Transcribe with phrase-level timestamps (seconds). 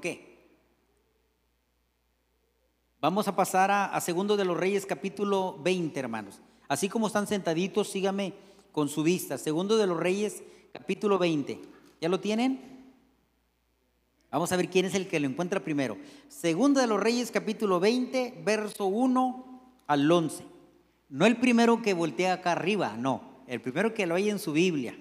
[0.00, 0.28] qué?
[3.00, 6.40] Vamos a pasar a, Segundo de los Reyes capítulo 20, hermanos.
[6.68, 8.34] Así como están sentaditos, sígame
[8.72, 9.38] con su vista.
[9.38, 10.42] Segundo de los Reyes
[10.72, 11.60] capítulo 20.
[12.00, 12.60] ¿Ya lo tienen?
[14.30, 15.96] Vamos a ver quién es el que lo encuentra primero.
[16.28, 20.44] Segundo de los Reyes capítulo 20, verso 1 al 11.
[21.08, 23.42] No el primero que voltea acá arriba, no.
[23.48, 24.96] El primero que lo hay en su Biblia.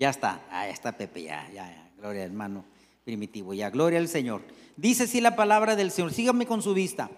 [0.00, 1.90] Ya está, ahí está Pepe, ya, ya, ya.
[1.98, 2.73] Gloria hermano
[3.04, 4.42] primitivo, ya, gloria al Señor.
[4.76, 7.10] Dice así la palabra del Señor, sígame con su vista.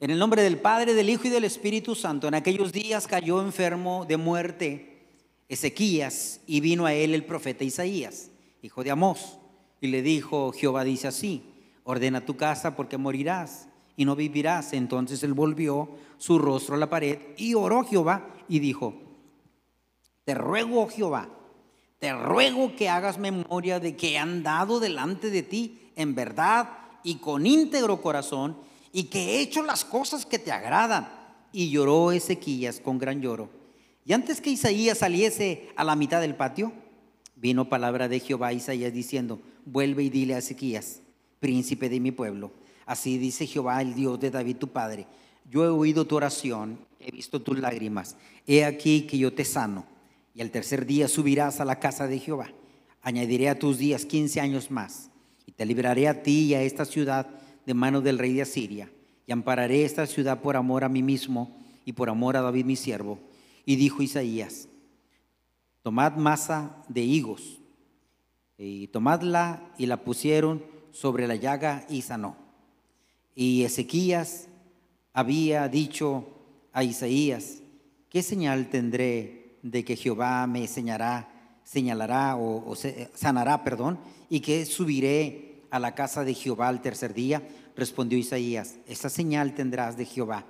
[0.00, 3.40] En el nombre del Padre, del Hijo y del Espíritu Santo, en aquellos días cayó
[3.40, 4.88] enfermo de muerte
[5.48, 8.30] Ezequías y vino a él el profeta Isaías,
[8.62, 9.38] hijo de Amós,
[9.82, 11.42] y le dijo, Jehová dice así,
[11.84, 14.72] ordena tu casa porque morirás y no vivirás.
[14.72, 18.94] Entonces él volvió su rostro a la pared y oró Jehová y dijo,
[20.24, 21.28] te ruego, Jehová,
[22.02, 26.68] te ruego que hagas memoria de que he andado delante de ti en verdad
[27.04, 28.56] y con íntegro corazón
[28.92, 31.08] y que he hecho las cosas que te agradan.
[31.52, 33.50] Y lloró Ezequías con gran lloro.
[34.04, 36.72] Y antes que Isaías saliese a la mitad del patio,
[37.36, 41.02] vino palabra de Jehová a Isaías diciendo, vuelve y dile a Ezequías,
[41.38, 42.50] príncipe de mi pueblo,
[42.84, 45.06] así dice Jehová, el Dios de David tu padre,
[45.48, 49.86] yo he oído tu oración, he visto tus lágrimas, he aquí que yo te sano,
[50.34, 52.52] y al tercer día subirás a la casa de Jehová,
[53.02, 55.10] añadiré a tus días quince años más,
[55.46, 57.28] y te libraré a ti y a esta ciudad
[57.66, 58.90] de mano del rey de Asiria,
[59.26, 62.76] y ampararé esta ciudad por amor a mí mismo y por amor a David mi
[62.76, 63.18] siervo.
[63.64, 64.68] Y dijo Isaías,
[65.82, 67.60] tomad masa de higos,
[68.58, 72.36] y tomadla y la pusieron sobre la llaga y sanó.
[73.34, 74.48] Y Ezequías
[75.12, 76.28] había dicho
[76.72, 77.62] a Isaías,
[78.08, 81.28] ¿qué señal tendré de que Jehová me señalará,
[81.64, 82.74] señalará o,
[83.14, 87.42] sanará, perdón, y que subiré a la casa de Jehová al tercer día?
[87.76, 90.44] Respondió Isaías, esa señal tendrás de Jehová,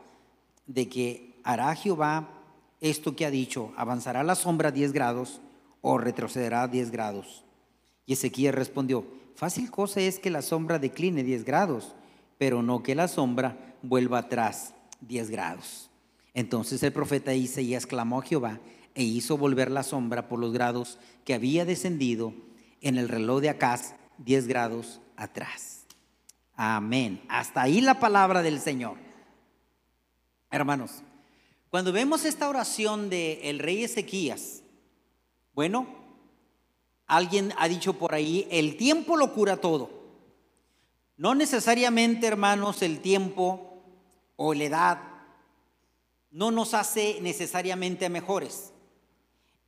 [0.67, 2.43] de que hará Jehová
[2.83, 5.41] esto que ha dicho, avanzará la sombra 10 grados
[5.83, 7.45] o retrocederá 10 grados.
[8.07, 9.07] Y Ezequiel respondió,
[9.37, 11.95] fácil cosa es que la sombra decline 10 grados,
[12.39, 15.91] pero no que la sombra vuelva atrás 10 grados.
[16.35, 18.59] Entonces el profeta Isaías clamó a Jehová
[18.95, 22.35] e hizo volver la sombra por los grados que había descendido
[22.81, 25.87] en el reloj de Acaz 10 grados atrás.
[26.55, 27.23] Amén.
[27.29, 28.97] Hasta ahí la palabra del Señor.
[30.51, 31.03] Hermanos,
[31.71, 34.63] cuando vemos esta oración del el rey Ezequías,
[35.55, 35.87] bueno,
[37.07, 40.03] alguien ha dicho por ahí, el tiempo lo cura todo.
[41.17, 43.83] No necesariamente, hermanos, el tiempo
[44.37, 44.99] o la edad
[46.31, 48.72] no nos hace necesariamente mejores.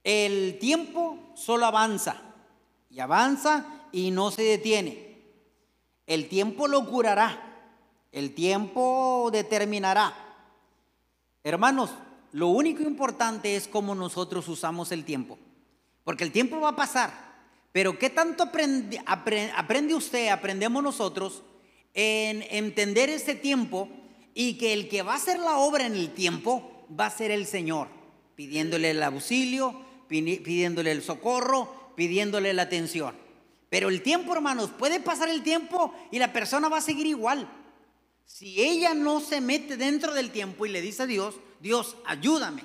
[0.04, 2.20] El tiempo solo avanza
[2.90, 5.18] y avanza y no se detiene.
[6.06, 7.70] El tiempo lo curará,
[8.12, 10.14] el tiempo determinará.
[11.42, 11.90] Hermanos,
[12.32, 15.38] lo único importante es cómo nosotros usamos el tiempo,
[16.04, 17.34] porque el tiempo va a pasar.
[17.72, 21.42] Pero ¿qué tanto aprende, aprende usted, aprendemos nosotros
[21.94, 23.88] en entender este tiempo
[24.34, 27.30] y que el que va a hacer la obra en el tiempo va a ser
[27.30, 27.88] el Señor,
[28.34, 33.14] pidiéndole el auxilio, pidiéndole el socorro, pidiéndole la atención.
[33.70, 37.48] Pero el tiempo, hermanos, puede pasar el tiempo y la persona va a seguir igual.
[38.24, 42.62] Si ella no se mete dentro del tiempo y le dice a Dios, Dios, ayúdame,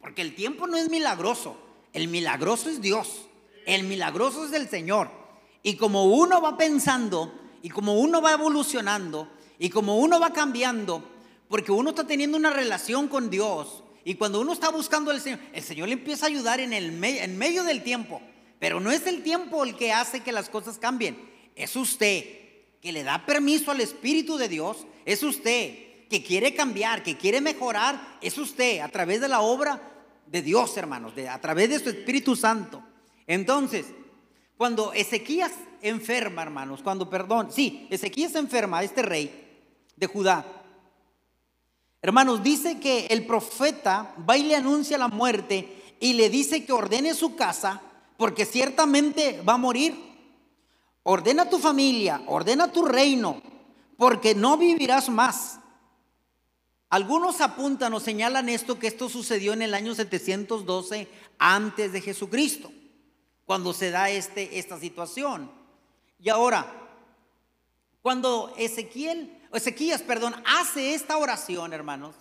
[0.00, 1.56] porque el tiempo no es milagroso,
[1.92, 3.26] el milagroso es Dios,
[3.66, 5.10] el milagroso es el Señor.
[5.62, 7.32] Y como uno va pensando
[7.62, 11.02] y como uno va evolucionando y como uno va cambiando,
[11.48, 15.40] porque uno está teniendo una relación con Dios y cuando uno está buscando al Señor,
[15.52, 18.22] el Señor le empieza a ayudar en, el en medio del tiempo.
[18.60, 21.18] Pero no es el tiempo el que hace que las cosas cambien.
[21.56, 22.24] Es usted
[22.80, 24.86] que le da permiso al Espíritu de Dios.
[25.04, 28.18] Es usted que quiere cambiar, que quiere mejorar.
[28.20, 29.82] Es usted a través de la obra
[30.24, 32.84] de Dios, hermanos, a través de su Espíritu Santo.
[33.26, 33.86] Entonces,
[34.56, 35.50] cuando Ezequías
[35.82, 39.64] enferma, hermanos, cuando, perdón, sí, Ezequías enferma, este rey
[39.96, 40.55] de Judá.
[42.02, 46.72] Hermanos, dice que el profeta va y le anuncia la muerte y le dice que
[46.72, 47.82] ordene su casa
[48.16, 50.06] porque ciertamente va a morir.
[51.02, 53.40] Ordena tu familia, ordena tu reino,
[53.96, 55.60] porque no vivirás más.
[56.88, 61.08] Algunos apuntan o señalan esto que esto sucedió en el año 712
[61.38, 62.72] antes de Jesucristo,
[63.44, 65.50] cuando se da este, esta situación.
[66.20, 66.85] Y ahora,
[68.06, 72.14] cuando Ezequiel, Ezequías, perdón, hace esta oración, hermanos,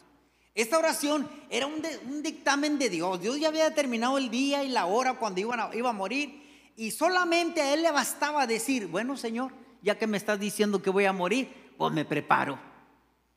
[0.56, 3.22] esta oración era un, dictamen de Dios.
[3.22, 6.72] Dios ya había determinado el día y la hora cuando iba a, morir.
[6.76, 9.52] Y solamente a él le bastaba decir, bueno Señor,
[9.84, 12.58] ya que me estás diciendo que voy a morir, pues me preparo.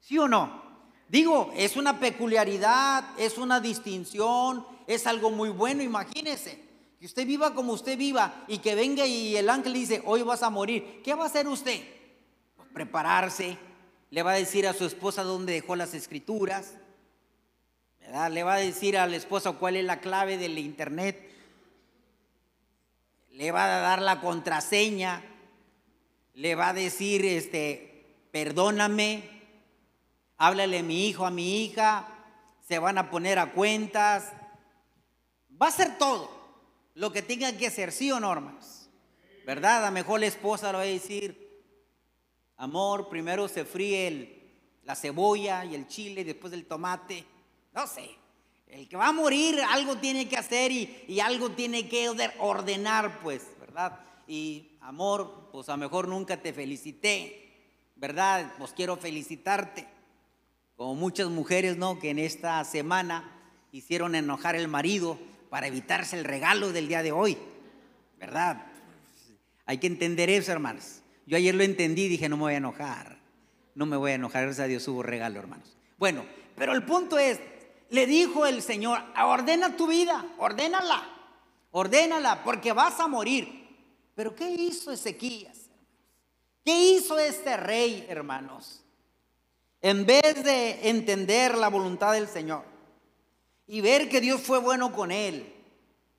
[0.01, 0.62] ¿Sí o no?
[1.06, 6.65] Digo, es una peculiaridad, es una distinción, es algo muy bueno, imagínese.
[6.99, 10.43] Que usted viva como usted viva y que venga y el ángel dice, hoy vas
[10.43, 11.03] a morir.
[11.05, 11.98] ¿Qué va a hacer usted?
[12.79, 13.59] Prepararse.
[14.09, 16.75] Le va a decir a su esposa dónde dejó las escrituras.
[18.31, 21.29] Le va a decir a la esposa cuál es la clave del internet.
[23.33, 25.25] Le va a dar la contraseña.
[26.35, 29.29] Le va a decir, este, perdóname.
[30.37, 32.07] Háblale a mi hijo, a mi hija.
[32.69, 34.35] Se van a poner a cuentas.
[35.61, 36.31] Va a hacer todo
[36.95, 38.57] lo que tenga que hacer, ¿sí o no?
[39.45, 39.83] ¿Verdad?
[39.83, 41.48] A lo mejor la esposa le va a decir,
[42.58, 44.38] amor, primero se fríe
[44.84, 47.25] la cebolla y el chile, después el tomate.
[47.75, 48.10] No sé.
[48.66, 52.08] El que va a morir algo tiene que hacer y, y algo tiene que
[52.38, 53.99] ordenar, pues, ¿verdad?
[54.26, 57.49] Y amor, pues a lo mejor nunca te felicité,
[57.96, 58.52] ¿verdad?
[58.58, 59.87] Pues quiero felicitarte.
[60.76, 61.99] Como muchas mujeres, ¿no?
[61.99, 63.38] Que en esta semana
[63.72, 65.19] hicieron enojar al marido
[65.50, 67.38] para evitarse el regalo del día de hoy,
[68.19, 68.66] ¿verdad?
[69.66, 71.00] Hay que entender eso, hermanos.
[71.29, 73.19] Yo ayer lo entendí, dije, no me voy a enojar,
[73.75, 75.77] no me voy a enojar, gracias a Dios hubo regalo, hermanos.
[75.99, 76.25] Bueno,
[76.57, 77.39] pero el punto es,
[77.91, 81.07] le dijo el Señor, ordena tu vida, ordénala,
[81.71, 83.69] ordénala, porque vas a morir.
[84.15, 85.69] Pero ¿qué hizo Ezequías?
[86.65, 88.83] ¿Qué hizo este rey, hermanos?
[89.83, 92.65] En vez de entender la voluntad del Señor,
[93.67, 95.53] y ver que Dios fue bueno con él.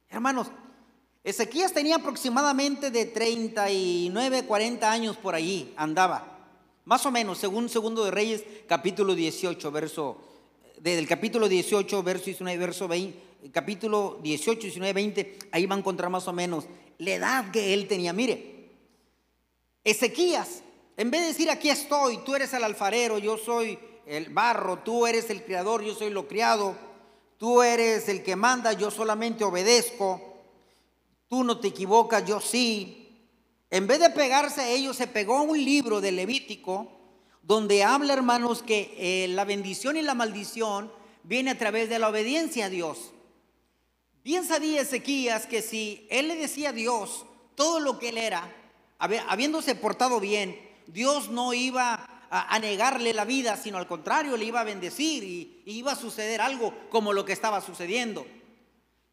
[0.08, 0.52] Hermanos,
[1.24, 6.38] Ezequías tenía aproximadamente de 39, 40 años por allí, andaba.
[6.86, 10.18] Más o menos, según Segundo de Reyes, capítulo 18, verso,
[10.80, 16.10] del capítulo 18, verso 19, verso 20, capítulo 18, 19, 20, ahí va a encontrar
[16.10, 16.66] más o menos
[16.98, 18.14] la edad que él tenía.
[18.14, 18.70] Mire,
[19.84, 20.64] Ezequías,
[20.98, 25.06] en vez de decir aquí estoy, tú eres el alfarero, yo soy el barro, tú
[25.06, 26.90] eres el criador, yo soy lo criado
[27.40, 30.29] Tú eres el que manda, yo solamente obedezco.
[31.30, 33.08] Tú no te equivocas, yo sí.
[33.70, 36.92] En vez de pegarse a ellos, se pegó a un libro de Levítico
[37.44, 40.92] donde habla, hermanos, que eh, la bendición y la maldición
[41.24, 43.12] viene a través de la obediencia a Dios.
[44.24, 48.52] Bien sabía Ezequías que si él le decía a Dios todo lo que él era,
[48.98, 54.62] habiéndose portado bien, Dios no iba a, negarle la vida, sino al contrario, le iba
[54.62, 58.26] a bendecir y, y iba a suceder algo como lo que estaba sucediendo.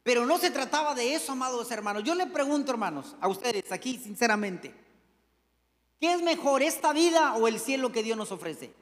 [0.06, 2.04] Pero no se trataba de eso, amados hermanos.
[2.04, 4.72] Yo le pregunto, hermanos, a ustedes aquí, sinceramente,
[5.98, 8.72] ¿qué es mejor, esta vida o el cielo que Dios nos ofrece?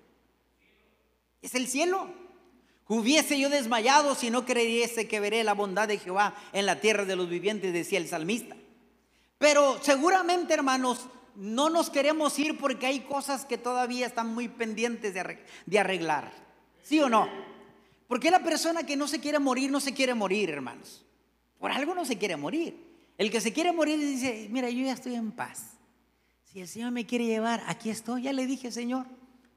[1.41, 2.11] Es el cielo.
[2.89, 7.07] Hubiese yo desmayado si no creyese que veré la bondad de Jehová en la tierra
[7.07, 8.55] de los vivientes, decía el salmista.
[9.39, 11.07] Pero seguramente, hermanos,
[11.37, 16.35] no nos queremos ir porque hay cosas que todavía están muy pendientes de arreglar.
[16.83, 17.27] ¿Sí o no?
[18.09, 21.04] Porque la persona que no se quiere morir, no se quiere morir, hermanos.
[21.65, 22.77] Por algo no se quiere morir.
[23.17, 25.79] El que se quiere morir dice, mira, yo ya estoy en paz.
[26.45, 28.25] Si el Señor me quiere llevar, aquí estoy.
[28.25, 29.07] Ya le dije, Señor,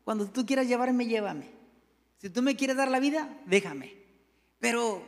[0.05, 1.49] cuando tú quieras llevarme, llévame.
[2.15, 3.93] Si tú me quieres dar la vida, déjame.
[4.57, 5.03] Pero,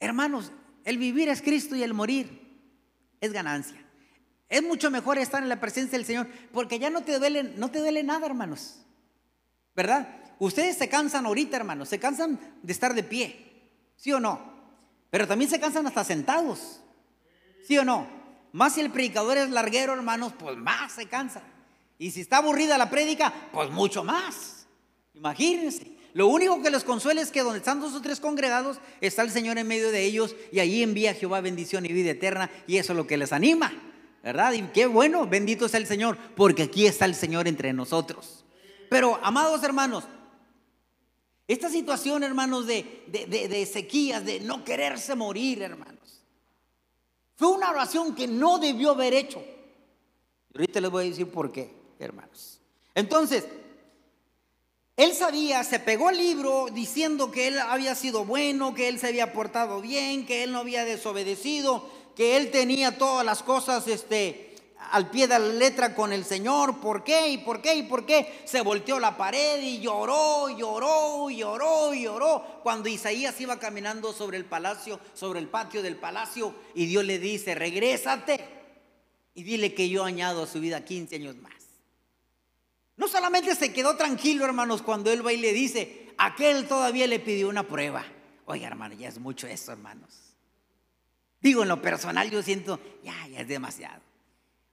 [0.00, 0.50] hermanos,
[0.84, 2.40] el vivir es Cristo y el morir
[3.20, 3.84] es ganancia.
[4.48, 7.70] Es mucho mejor estar en la presencia del Señor porque ya no te duele, no
[7.70, 8.80] te duele nada, hermanos.
[9.74, 10.08] ¿Verdad?
[10.38, 14.55] Ustedes se cansan ahorita, hermanos, se cansan de estar de pie, ¿sí o no?
[15.10, 16.80] Pero también se cansan hasta sentados,
[17.66, 18.06] ¿sí o no?
[18.52, 21.42] Más si el predicador es larguero, hermanos, pues más se cansa.
[21.98, 24.66] Y si está aburrida la prédica, pues mucho más.
[25.14, 25.96] Imagínense.
[26.14, 29.30] Lo único que les consuela es que donde están dos o tres congregados, está el
[29.30, 32.92] Señor en medio de ellos y allí envía Jehová bendición y vida eterna y eso
[32.92, 33.72] es lo que les anima.
[34.26, 34.54] ¿verdad?
[34.54, 38.44] Y qué bueno, bendito sea el Señor, porque aquí está el Señor entre nosotros.
[38.90, 40.02] Pero, amados hermanos,
[41.48, 46.22] esta situación, hermanos, de, de, sequías, de no quererse morir, hermanos,
[47.36, 49.44] fue una oración que no debió haber hecho.
[50.52, 52.60] Y ahorita les voy a decir por qué, hermanos.
[52.94, 53.44] Entonces,
[54.96, 59.08] él sabía, se pegó al libro diciendo que él había sido bueno, que él se
[59.08, 64.45] había portado bien, que él no había desobedecido, que él tenía todas las cosas este,
[64.90, 66.80] al pie de la letra con el Señor.
[66.80, 67.28] ¿Por qué?
[67.28, 67.74] ¿Y por qué?
[67.76, 68.42] ¿Y por qué?
[68.44, 72.60] Se volteó la pared y lloró, lloró, lloró, lloró.
[72.62, 77.18] Cuando Isaías iba caminando sobre el palacio, sobre el patio del palacio, y Dios le
[77.18, 78.40] dice, regrésate
[79.34, 81.52] y dile que yo añado a su vida 15 años más.
[82.96, 87.20] No solamente se quedó tranquilo, hermanos, cuando él va y le dice, aquel todavía le
[87.20, 88.04] pidió una prueba.
[88.46, 90.26] Oiga, hermano, ya es mucho eso, hermanos.
[91.40, 94.05] Digo, en lo personal yo siento, ya, ya es demasiado.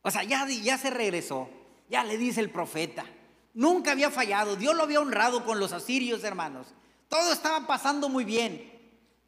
[0.03, 1.49] O sea, ya, ya se regresó.
[1.89, 3.05] Ya le dice el profeta.
[3.53, 4.55] Nunca había fallado.
[4.55, 6.67] Dios lo había honrado con los asirios, hermanos.
[7.07, 8.71] Todo estaba pasando muy bien.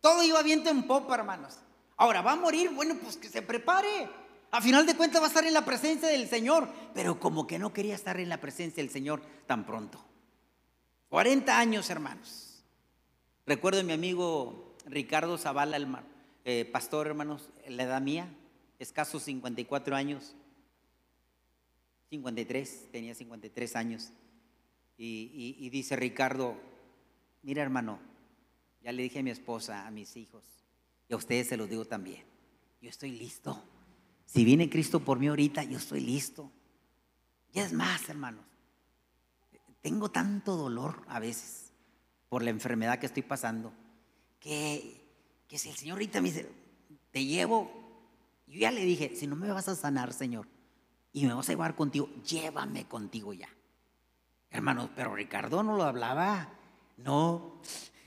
[0.02, 1.58] Todo iba viento en popa, hermanos.
[1.98, 2.72] Ahora, ¿va a morir?
[2.72, 4.10] Bueno, pues que se prepare.
[4.52, 6.68] A final de cuentas va a estar en la presencia del Señor.
[6.94, 10.04] Pero como que no quería estar en la presencia del Señor tan pronto.
[11.10, 12.64] 40 años, hermanos.
[13.46, 15.88] Recuerdo a mi amigo Ricardo Zavala, el
[16.46, 18.28] eh, pastor, hermanos, la edad mía,
[18.80, 20.36] escasos 54 años.
[22.10, 24.12] 53, tenía 53 años.
[24.98, 26.58] Y, dice Ricardo,
[27.42, 28.00] mira hermano,
[28.82, 30.44] ya le dije a mi esposa, a mis hijos,
[31.10, 32.24] y a ustedes se los digo también,
[32.82, 33.62] yo estoy listo.
[34.26, 36.52] Si viene Cristo por mí ahorita, yo estoy listo.
[37.52, 38.46] Y es más, hermanos,
[39.82, 41.74] tengo tanto dolor a veces
[42.30, 43.74] por la enfermedad que estoy pasando,
[44.40, 45.02] que,
[45.48, 46.50] que si el Señor ahorita me dice,
[47.12, 47.72] te llevo,
[48.48, 50.48] yo ya le dije, si no me vas a sanar, Señor,
[51.16, 53.48] y me vas a llevar contigo, llévame contigo ya.
[54.52, 56.50] Hermanos, pero Ricardo no lo hablaba.
[56.98, 57.62] No,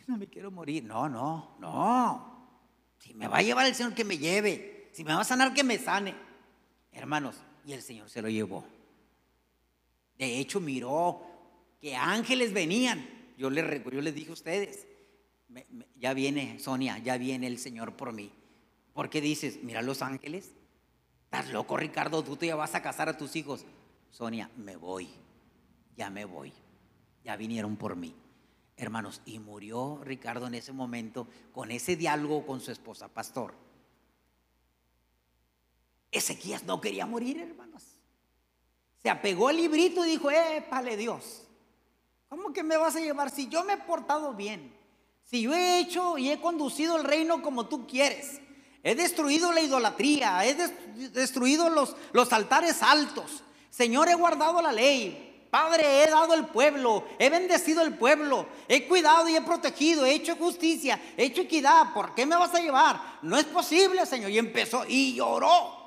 [0.06, 0.84] no me quiero morir.
[0.84, 2.60] No, no, no.
[2.98, 4.90] Si me va a llevar el Señor, que me lleve.
[4.92, 6.14] Si me va a sanar, que me sane.
[6.92, 8.66] Hermanos, y el Señor se lo llevó.
[10.18, 11.22] De hecho, miró
[11.80, 13.08] que ángeles venían.
[13.38, 14.86] Yo les, yo les dije a ustedes,
[15.96, 18.30] ya viene Sonia, ya viene el Señor por mí.
[18.92, 20.52] ¿Por qué dices, mira los ángeles?
[21.30, 22.24] ¿Estás loco, Ricardo?
[22.24, 23.66] Tú ya vas a casar a tus hijos.
[24.10, 25.10] Sonia, me voy.
[25.94, 26.54] Ya me voy.
[27.22, 28.16] Ya vinieron por mí.
[28.78, 33.52] Hermanos, y murió Ricardo en ese momento con ese diálogo con su esposa, pastor.
[36.10, 37.82] Ezequías no quería morir, hermanos.
[39.02, 41.44] Se apegó al librito y dijo, épale Dios.
[42.30, 44.74] ¿Cómo que me vas a llevar si yo me he portado bien?
[45.24, 48.40] Si yo he hecho y he conducido el reino como tú quieres.
[48.82, 50.54] He destruido la idolatría, he
[51.10, 53.42] destruido los, altares altos.
[53.70, 55.46] Señor, he guardado la ley.
[55.50, 60.12] Padre, he dado el pueblo, he bendecido el pueblo, he cuidado y he protegido, he
[60.12, 61.94] hecho justicia, he hecho equidad.
[61.94, 63.18] ¿Por qué me vas a llevar?
[63.22, 64.30] No es posible, Señor.
[64.30, 65.78] Y empezó y lloró.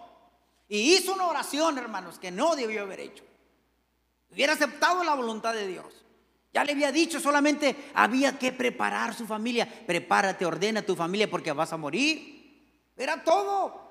[0.68, 3.24] Y hizo una oración, hermanos, que no debió haber hecho.
[4.32, 5.94] Hubiera aceptado la voluntad de Dios.
[6.54, 9.68] Ya le había dicho, solamente había que preparar su familia.
[9.86, 12.41] Prepárate, ordena tu familia porque vas a morir.
[13.02, 13.82] Era todo.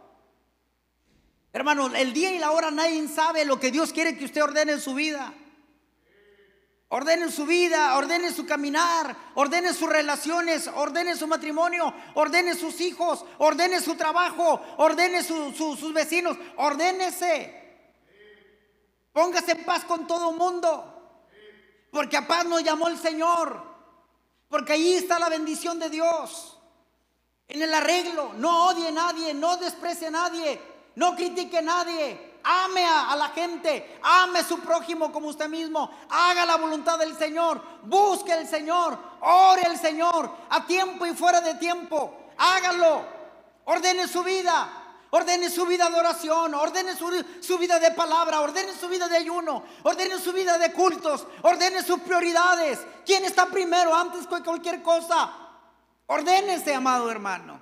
[1.52, 4.72] Hermanos, el día y la hora nadie sabe lo que Dios quiere que usted ordene
[4.72, 5.34] en su vida.
[6.92, 13.24] Ordene su vida, ordene su caminar, ordene sus relaciones, ordene su matrimonio, ordene sus hijos,
[13.38, 17.56] ordene su trabajo, ordene sus vecinos, ordénese.
[19.12, 21.26] Póngase en paz con todo mundo,
[21.90, 23.60] porque a paz nos llamó el Señor,
[24.48, 26.59] porque ahí está la bendición de Dios.
[27.50, 30.60] En el arreglo, no odie a nadie, no desprecie a nadie,
[30.94, 35.90] no critique a nadie, ame a, la gente, ame a su prójimo como usted mismo,
[36.08, 41.40] haga la voluntad del Señor, busque al Señor, ore al Señor, a tiempo y fuera
[41.40, 43.04] de tiempo, hágalo,
[43.64, 44.76] ordene su vida.
[45.12, 49.16] Ordene su vida de oración, ordene su, su, vida de palabra, ordene su vida de
[49.16, 52.78] ayuno, ordene su vida de cultos, ordene sus prioridades.
[53.04, 55.49] ¿Quién está primero antes que cualquier cosa?
[56.12, 57.60] Ordénese, amado hermano.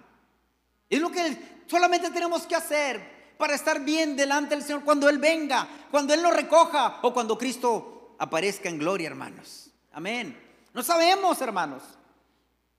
[0.89, 5.19] Es lo que solamente tenemos que hacer para estar bien delante del Señor cuando Él
[5.19, 9.71] venga, cuando Él nos recoja o cuando Cristo aparezca en gloria, hermanos.
[9.93, 10.35] Amén.
[10.73, 11.83] No sabemos, hermanos.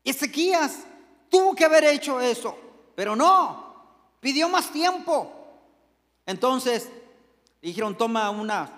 [0.04, 0.80] Ezequías
[1.30, 2.58] tuvo que haber hecho eso,
[2.96, 3.76] pero no,
[4.20, 5.32] pidió más tiempo.
[6.26, 6.90] Entonces
[7.62, 8.72] dijeron, toma una,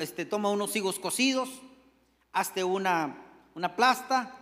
[0.00, 1.48] este, toma unos higos cocidos,
[2.32, 3.16] hazte una,
[3.54, 4.36] una plasta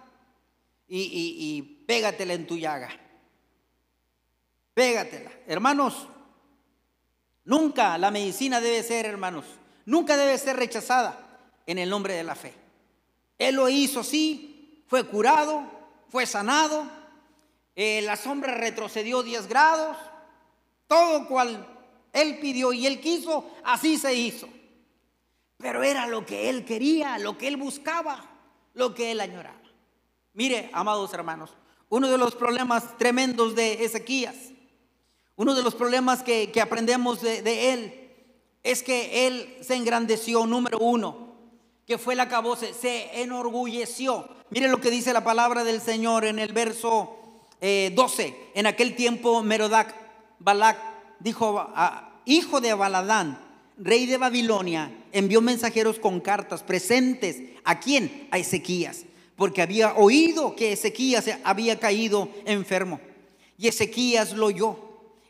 [0.89, 2.89] y, pégatela en tu llaga.
[4.75, 5.31] Pégatela.
[5.47, 6.07] Hermanos,
[7.45, 9.45] nunca la medicina debe ser, hermanos,
[9.85, 12.55] nunca debe ser rechazada en el nombre de la fe.
[13.39, 15.65] Él lo hizo, sí, fue curado,
[16.09, 16.89] fue sanado,
[17.77, 19.97] eh, la sombra retrocedió 10 grados,
[20.87, 21.67] todo cual
[22.13, 24.49] él pidió y él quiso, así se hizo.
[25.59, 28.25] Pero era lo que él quería, lo que él buscaba,
[28.75, 29.58] lo que él añoraba.
[30.39, 31.51] Mire, amados hermanos,
[31.91, 34.37] uno de los problemas tremendos de Ezequías
[35.39, 37.95] uno de los problemas que, aprendemos de, él
[38.65, 41.29] es que él se engrandeció, número uno,
[41.87, 44.29] que fue la caboce, se enorgulleció.
[44.51, 47.17] Mire lo que dice la palabra del Señor en el verso
[47.61, 48.27] 12.
[48.27, 49.95] Eh, en aquel tiempo Merodac,
[50.41, 50.77] Balac,
[51.21, 51.73] dijo,
[52.25, 53.41] hijo de Baladán,
[53.77, 57.37] rey de Babilonia, envió mensajeros con cartas presentes.
[57.63, 58.27] ¿A quién?
[58.33, 59.05] A Ezequías,
[59.39, 63.01] porque había oído que Ezequías había caído enfermo.
[63.57, 64.77] Y Ezequías lo oyó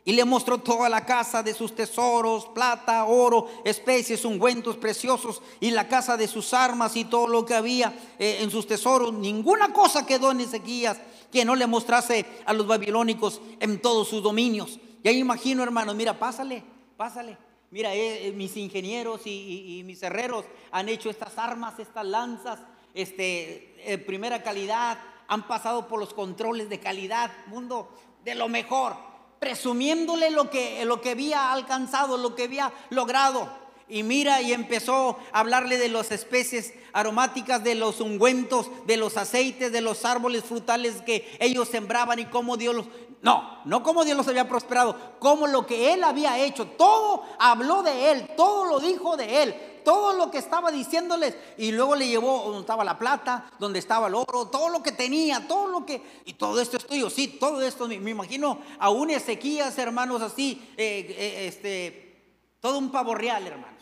[0.03, 5.69] Y le mostró toda la casa de sus tesoros, plata, oro, especies, ungüentos preciosos, y
[5.69, 9.13] la casa de sus armas y todo lo que había eh, en sus tesoros.
[9.13, 10.97] Ninguna cosa quedó en Ezequías
[11.31, 14.79] que no le mostrase a los babilónicos en todos sus dominios.
[15.03, 16.63] Y ahí imagino, hermanos, mira, pásale,
[16.97, 17.37] pásale.
[17.69, 22.59] Mira, eh, eh, mis ingenieros y, mis herreros han hecho estas armas, estas lanzas,
[22.93, 27.89] este, primera calidad, han pasado por los controles de calidad, mundo
[28.25, 28.95] de lo mejor,
[29.39, 33.47] presumiéndole lo que, lo que había alcanzado, lo que había logrado.
[33.87, 39.17] Y mira, y empezó a hablarle de las especies aromáticas, de los ungüentos, de los
[39.17, 42.85] aceites, de los árboles frutales que ellos sembraban y cómo Dios los...
[43.21, 46.67] No, no como Dios los había prosperado, como lo que Él había hecho.
[46.67, 49.55] Todo habló de Él, todo lo dijo de Él
[49.89, 54.07] todo lo que estaba diciéndoles y luego le llevó donde estaba la plata, donde estaba
[54.07, 56.21] el oro, todo lo que tenía, todo lo que...
[56.25, 60.61] Y todo esto es tuyo, sí, todo esto, me, imagino a un Ezequías, hermanos, así,
[60.77, 63.81] eh, eh, este, todo un pavo real, hermanos,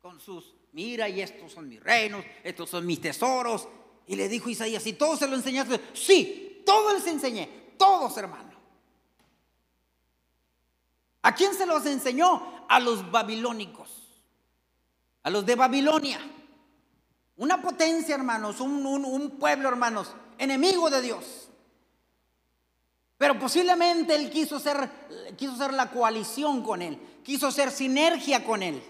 [0.00, 3.66] con sus, mira, y estos son mis reinos, estos son mis tesoros.
[4.06, 5.80] Y le dijo Isaías, ¿y todos se lo enseñaste?
[5.92, 8.54] Sí, todo les enseñé, todos, hermanos.
[11.22, 12.64] ¿A quién se los enseñó?
[12.68, 14.05] A los babilónicos
[15.26, 16.20] a los de Babilonia.
[17.36, 21.48] Una potencia, hermanos, un, pueblo, hermanos, enemigo de Dios.
[23.18, 24.88] Pero posiblemente él quiso ser,
[25.36, 28.80] quiso ser la coalición con él, quiso ser sinergia con él.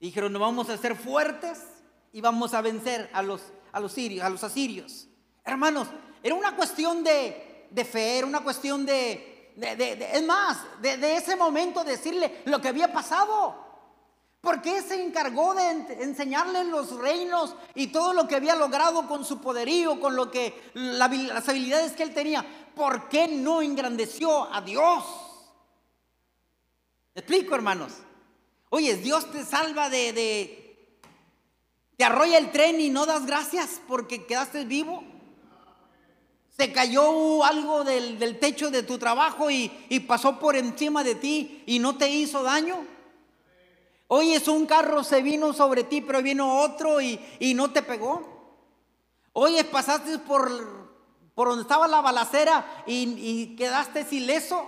[0.00, 1.60] Dijeron, no vamos a ser fuertes
[2.10, 3.42] y vamos a vencer a los,
[3.72, 5.06] a los sirios, a los asirios.
[5.44, 5.86] Hermanos,
[6.22, 12.40] era una cuestión de, fe, era una cuestión de, es más, de ese momento decirle
[12.46, 13.63] lo que había pasado.
[14.44, 15.70] ¿Por qué se encargó de
[16.02, 20.70] enseñarle los reinos y todo lo que había logrado con su poderío, con lo que
[20.74, 22.44] las habilidades que él tenía?
[22.76, 25.02] ¿Por qué no engrandeció a Dios?
[27.14, 27.94] ¿Me explico, hermanos?
[28.68, 31.00] Oye, Dios te salva de,
[31.96, 35.04] te arrolla el tren y no das gracias porque quedaste vivo.
[36.54, 39.70] Se cayó algo del, techo de tu trabajo y
[40.06, 42.93] pasó por encima de ti y no te hizo daño.
[44.06, 47.18] Hoy es un carro se vino sobre ti, pero vino otro y,
[47.54, 48.22] no te pegó.
[49.32, 50.50] Hoy pasaste por,
[51.34, 54.64] por donde estaba la balacera y, y quedaste ileso.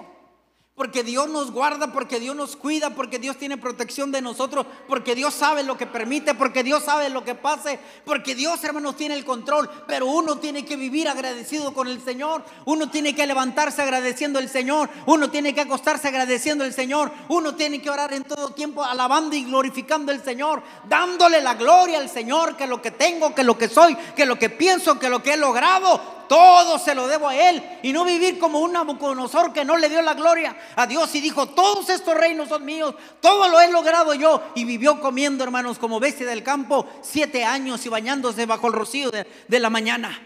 [0.77, 5.15] Porque Dios nos guarda, porque Dios nos cuida, porque Dios tiene protección de nosotros, porque
[5.15, 9.15] Dios sabe lo que permite, porque Dios sabe lo que pase, porque Dios, hermanos, tiene
[9.15, 9.71] el control.
[9.87, 14.51] Pero uno tiene que vivir agradecido con el Señor, uno tiene que levantarse agradeciendo al
[14.51, 18.85] Señor, uno tiene que acostarse agradeciendo al Señor, uno tiene que orar en todo tiempo
[18.85, 23.45] alabando y glorificando al Señor, dándole la gloria al Señor, que lo que tengo, que
[23.45, 27.07] lo que soy, que lo que pienso, que lo que he logrado, todo se lo
[27.07, 30.57] debo a Él y no vivir como un Nabucodonosor que no le dio la gloria
[30.77, 34.65] a Dios y dijo, todos estos reinos son míos, todo lo he logrado yo y
[34.65, 39.27] vivió comiendo, hermanos, como bestia del campo, siete años y bañándose bajo el rocío de,
[39.47, 40.19] de la mañana.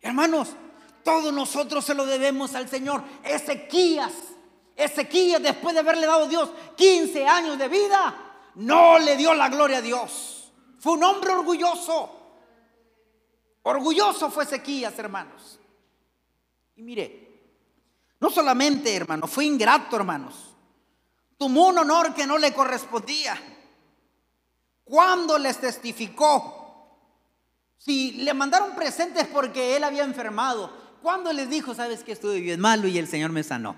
[0.00, 0.50] Hermanos,
[1.02, 3.02] todos nosotros se lo debemos al Señor.
[3.24, 4.12] Ezequías,
[4.76, 8.14] Ezequías, después de haberle dado a Dios 15 años de vida,
[8.56, 10.52] no le dio la gloria a Dios.
[10.80, 12.17] Fue un hombre orgulloso.
[13.68, 15.60] Orgulloso fue Ezequías, hermanos.
[16.74, 17.28] Y mire,
[18.18, 20.56] no solamente, hermano, fue ingrato, hermanos.
[21.36, 23.38] Tomó un honor que no le correspondía.
[24.84, 26.96] Cuando les testificó,
[27.76, 32.60] si le mandaron presentes porque él había enfermado, cuando les dijo, sabes que estuve bien
[32.60, 33.76] malo y el Señor me sanó.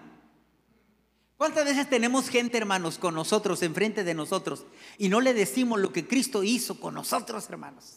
[1.36, 4.66] ¿Cuántas veces tenemos gente, hermanos, con nosotros, enfrente de nosotros,
[4.98, 7.96] y no le decimos lo que Cristo hizo con nosotros, hermanos?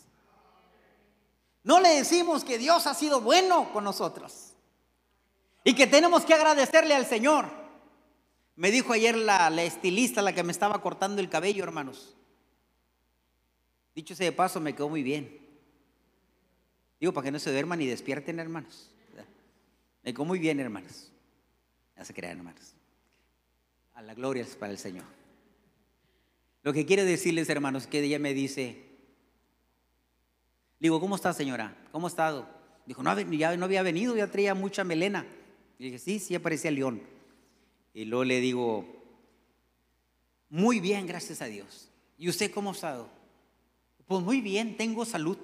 [1.64, 4.54] No le decimos que Dios ha sido bueno con nosotros
[5.64, 7.46] y que tenemos que agradecerle al Señor.
[8.56, 12.16] Me dijo ayer la, estilista, la que me estaba cortando el cabello, hermanos.
[13.96, 15.40] Dicho ese de paso, me quedó muy bien.
[17.00, 18.90] Digo, para que no se duerman y despierten, hermanos.
[20.04, 21.12] Me quedó muy bien, hermanos.
[21.96, 22.74] Ya se crean, hermanos.
[23.94, 25.06] A la gloria es para el Señor.
[26.64, 28.93] Lo que quiero decirles, hermanos, que ella me dice,
[30.84, 31.76] digo, ¿cómo está señora?
[31.94, 32.46] ¿Cómo ha estado?
[32.86, 35.26] Dijo, no, ya no había venido, ya traía mucha melena.
[35.80, 37.02] Y dije, sí, sí aparecía león.
[37.94, 38.86] Y luego le digo,
[40.50, 41.90] muy bien, gracias a Dios.
[42.18, 43.10] ¿Y usted cómo ha estado?
[44.08, 45.38] Pues muy bien, tengo salud.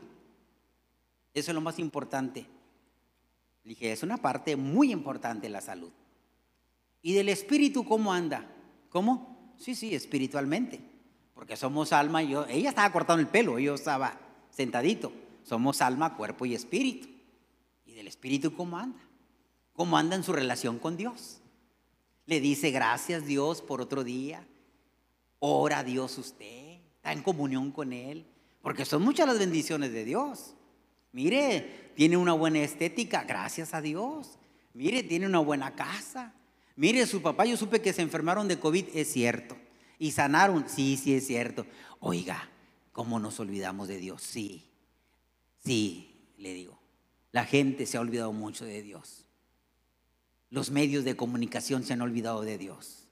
[1.33, 2.45] Eso es lo más importante.
[3.63, 5.91] Le dije, es una parte muy importante la salud.
[7.01, 8.45] ¿Y del espíritu cómo anda?
[8.89, 9.53] ¿Cómo?
[9.57, 10.81] Sí, sí, espiritualmente.
[11.33, 15.13] Porque somos alma yo, ella estaba cortando el pelo, yo estaba sentadito.
[15.49, 17.07] Somos alma, cuerpo y espíritu.
[17.87, 18.99] ¿Y del espíritu cómo anda?
[19.73, 21.41] ¿Cómo anda en su relación con Dios?
[22.27, 24.45] Le dice gracias Dios por otro día.
[25.39, 26.77] Ora Dios usted.
[26.97, 28.27] Está en comunión con Él.
[28.61, 30.53] Porque son muchas las bendiciones de Dios.
[31.13, 34.37] Mire, tiene una buena estética, gracias a Dios.
[34.75, 36.31] Mire, tiene una buena casa.
[36.75, 39.57] Mire, su papá, yo supe que se enfermaron de COVID, es cierto.
[39.97, 41.65] Y sanaron, sí, sí, es cierto.
[41.99, 42.51] Oiga,
[42.91, 44.21] ¿cómo nos olvidamos de Dios?
[44.21, 44.68] Sí,
[45.63, 46.79] sí, le digo.
[47.31, 49.25] La gente se ha olvidado mucho de Dios.
[50.49, 53.07] Los medios de comunicación se han olvidado de Dios.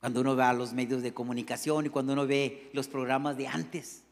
[0.00, 3.46] Cuando uno ve a los medios de comunicación y cuando uno ve los programas de
[3.46, 4.02] antes,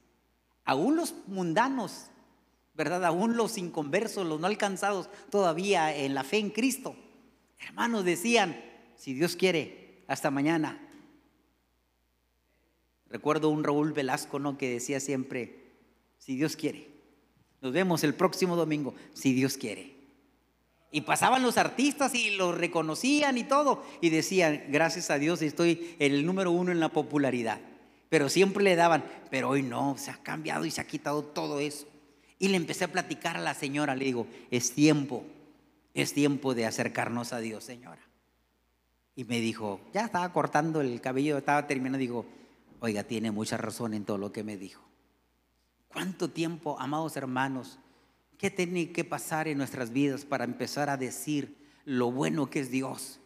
[0.64, 2.06] aún los mundanos,
[2.74, 3.04] ¿verdad?
[3.04, 6.94] Aún los inconversos, los no alcanzados todavía en la fe en Cristo,
[7.58, 8.62] hermanos decían,
[8.96, 10.80] si Dios quiere, hasta mañana.
[13.08, 14.56] Recuerdo un Raúl Velasco, ¿no?
[14.56, 15.59] Que decía siempre,
[16.20, 16.86] si Dios quiere.
[17.60, 19.96] Nos vemos el próximo domingo, si Dios quiere.
[20.92, 23.84] Y pasaban los artistas y lo reconocían y todo.
[24.00, 27.60] Y decían, gracias a Dios estoy el número uno en la popularidad.
[28.08, 31.60] Pero siempre le daban, pero hoy no, se ha cambiado y se ha quitado todo
[31.60, 31.86] eso.
[32.38, 35.24] Y le empecé a platicar a la señora, le digo, es tiempo,
[35.94, 38.00] es tiempo de acercarnos a Dios, señora.
[39.14, 42.26] Y me dijo, ya estaba cortando el cabello, estaba terminando, digo,
[42.80, 44.89] oiga, tiene mucha razón en todo lo que me dijo.
[45.92, 47.78] ¿Cuánto tiempo, amados hermanos,
[48.38, 52.70] qué tiene que pasar en nuestras vidas para empezar a decir lo bueno que es
[52.70, 53.18] Dios?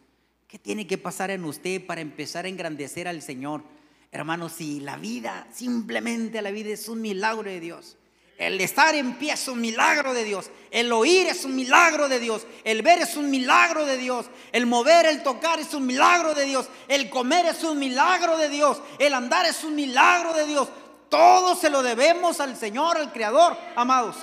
[0.47, 3.63] ¿Qué tiene que pasar en usted para empezar a engrandecer al Señor?
[4.11, 7.97] Hermanos, si la vida, simplemente la vida es un milagro de Dios.
[8.37, 10.49] El estar en pie es un milagro de Dios.
[10.69, 12.45] El oír es un milagro de Dios.
[12.65, 14.25] El ver es un milagro de Dios.
[14.51, 16.67] El mover, el tocar es un milagro de Dios.
[16.89, 18.81] El comer es un milagro de Dios.
[18.99, 20.67] El andar es un milagro de Dios.
[21.09, 24.15] Todo se lo debemos al Señor, al Creador, amados.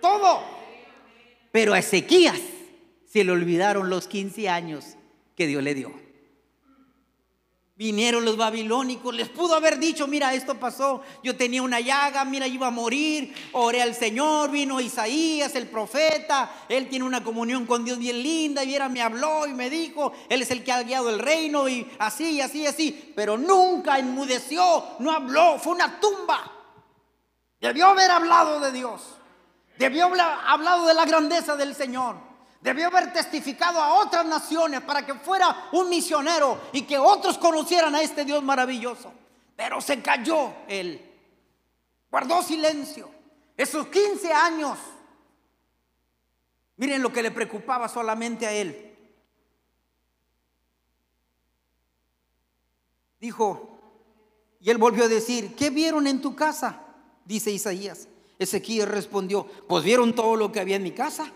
[0.00, 0.42] Todo.
[1.50, 2.40] Pero a Ezequías
[3.06, 4.96] se le olvidaron los 15 años
[5.36, 5.92] que Dios le dio.
[7.82, 12.46] Vinieron los babilónicos, les pudo haber dicho, mira, esto pasó, yo tenía una llaga, mira,
[12.46, 17.84] iba a morir, oré al Señor, vino Isaías, el profeta, él tiene una comunión con
[17.84, 20.84] Dios bien linda, y viera, me habló y me dijo, él es el que ha
[20.84, 24.62] guiado el reino, y así, así, así, pero nunca enmudeció,
[25.00, 26.52] no habló, fue una tumba.
[27.60, 29.02] Debió haber hablado de Dios,
[29.76, 32.31] debió haber hablado de la grandeza del Señor.
[32.62, 37.92] Debió haber testificado a otras naciones para que fuera un misionero y que otros conocieran
[37.96, 39.12] a este Dios maravilloso.
[39.56, 41.10] Pero se cayó él.
[42.08, 43.10] Guardó silencio.
[43.56, 44.78] Esos 15 años.
[46.76, 48.96] Miren lo que le preocupaba solamente a él.
[53.18, 53.78] Dijo,
[54.60, 56.80] y él volvió a decir, ¿qué vieron en tu casa?
[57.24, 58.08] Dice Isaías.
[58.38, 61.32] Ezequiel respondió, pues vieron todo lo que había en mi casa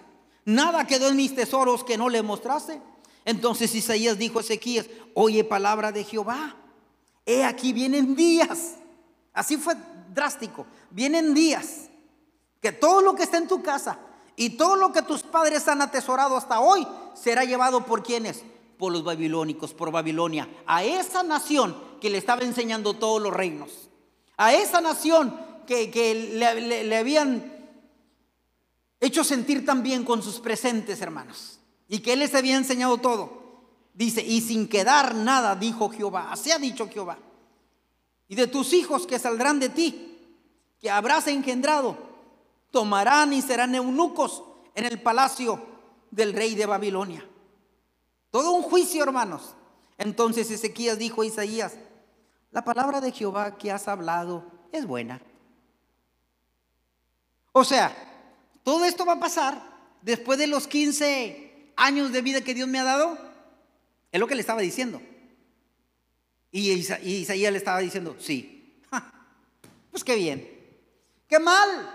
[0.47, 2.81] Nada quedó en mis tesoros que no le mostrase.
[3.25, 6.55] Entonces Isaías dijo a Ezequías, oye palabra de Jehová.
[7.27, 8.77] He aquí vienen días.
[9.33, 9.75] Así fue
[10.15, 10.65] drástico.
[10.91, 11.89] Vienen días
[12.61, 13.99] que todo lo que está en tu casa
[14.37, 18.45] y todo lo que tus padres han atesorado hasta hoy será llevado por quienes?
[18.79, 20.49] Por los babilónicos, por Babilonia.
[20.65, 23.89] A esa nación que le estaba enseñando todos los reinos.
[24.37, 25.91] A esa nación que,
[26.35, 27.56] le, le habían
[29.01, 33.45] hecho sentir también con sus presentes, hermanos, y que Él les había enseñado todo.
[33.95, 37.19] Dice, y sin quedar nada, dijo Jehová, así ha dicho Jehová.
[38.29, 40.19] Y de tus hijos que saldrán de ti,
[40.81, 41.97] que habrás engendrado,
[42.71, 44.43] tomarán y serán eunucos
[44.75, 45.65] en el palacio
[46.11, 47.27] del rey de Babilonia.
[48.31, 49.55] Todo un juicio, hermanos.
[49.97, 51.75] Entonces Ezequías dijo a Isaías,
[52.51, 55.23] la palabra de Jehová que has hablado es buena.
[57.53, 57.95] O sea,
[58.67, 59.63] todo esto va a pasar
[60.03, 63.17] después de los 15 años de vida que Dios me ha dado.
[64.11, 65.01] Es lo que le estaba diciendo.
[66.51, 68.83] Y, Isaías le estaba diciendo, sí.
[69.93, 70.83] pues qué bien.
[71.29, 71.95] Qué mal.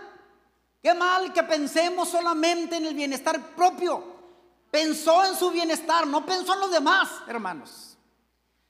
[0.82, 4.06] Qué mal que pensemos solamente en el bienestar propio.
[4.72, 7.98] Pensó en su bienestar, no pensó en los demás, hermanos.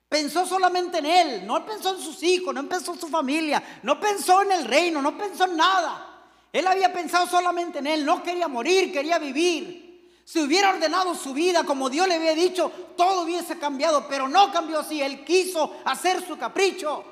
[0.09, 3.99] Pensó solamente en él, no pensó en sus hijos, no pensó en su familia, no
[3.99, 6.10] pensó en el reino, no pensó en nada.
[6.51, 9.91] Él había pensado solamente en él, no quería morir, quería vivir.
[10.25, 14.51] Si hubiera ordenado su vida como Dios le había dicho, todo hubiese cambiado, pero no
[14.51, 15.01] cambió así.
[15.01, 17.03] Él quiso hacer su capricho.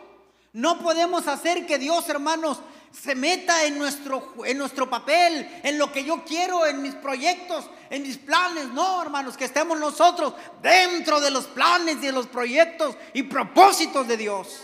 [0.53, 2.59] No podemos hacer que Dios, hermanos,
[2.91, 7.69] se meta en nuestro, en nuestro papel, en lo que yo quiero, en mis proyectos,
[7.89, 8.69] en mis planes.
[8.69, 14.07] No, hermanos, que estemos nosotros dentro de los planes y de los proyectos y propósitos
[14.07, 14.61] de Dios.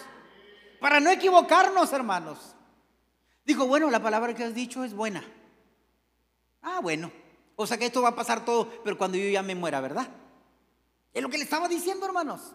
[0.79, 2.54] Para no equivocarnos, hermanos.
[3.45, 5.23] Dijo, bueno, la palabra que has dicho es buena.
[6.61, 7.11] Ah, bueno.
[7.55, 10.09] O sea que esto va a pasar todo, pero cuando yo ya me muera, ¿verdad?
[11.13, 12.53] Es lo que le estaba diciendo, hermanos.